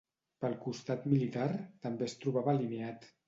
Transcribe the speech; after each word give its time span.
Pel 0.45 0.55
costat 0.63 1.05
militar, 1.11 1.47
també 1.85 2.09
es 2.09 2.17
trobava 2.25 2.57
alineat. 2.57 3.09